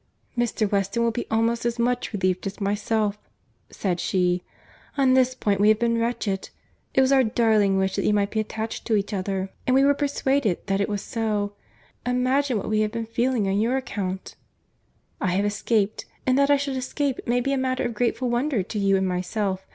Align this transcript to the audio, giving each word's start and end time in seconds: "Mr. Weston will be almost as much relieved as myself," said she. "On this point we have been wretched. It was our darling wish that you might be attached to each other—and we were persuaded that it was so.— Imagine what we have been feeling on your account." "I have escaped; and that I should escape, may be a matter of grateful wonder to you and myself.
"Mr. 0.35 0.67
Weston 0.71 1.03
will 1.03 1.11
be 1.11 1.27
almost 1.29 1.63
as 1.63 1.77
much 1.77 2.11
relieved 2.11 2.47
as 2.47 2.59
myself," 2.59 3.19
said 3.69 3.99
she. 3.99 4.41
"On 4.97 5.13
this 5.13 5.35
point 5.35 5.59
we 5.61 5.69
have 5.69 5.77
been 5.77 5.99
wretched. 5.99 6.49
It 6.95 7.01
was 7.01 7.11
our 7.11 7.23
darling 7.23 7.77
wish 7.77 7.97
that 7.97 8.03
you 8.05 8.11
might 8.11 8.31
be 8.31 8.39
attached 8.39 8.85
to 8.87 8.95
each 8.95 9.13
other—and 9.13 9.75
we 9.75 9.83
were 9.83 9.93
persuaded 9.93 10.65
that 10.65 10.81
it 10.81 10.89
was 10.89 11.03
so.— 11.03 11.53
Imagine 12.03 12.57
what 12.57 12.67
we 12.69 12.79
have 12.79 12.91
been 12.91 13.05
feeling 13.05 13.47
on 13.47 13.59
your 13.59 13.77
account." 13.77 14.33
"I 15.21 15.33
have 15.35 15.45
escaped; 15.45 16.05
and 16.25 16.35
that 16.35 16.49
I 16.49 16.57
should 16.57 16.77
escape, 16.77 17.19
may 17.27 17.39
be 17.39 17.53
a 17.53 17.57
matter 17.59 17.83
of 17.83 17.93
grateful 17.93 18.27
wonder 18.27 18.63
to 18.63 18.79
you 18.79 18.97
and 18.97 19.07
myself. 19.07 19.67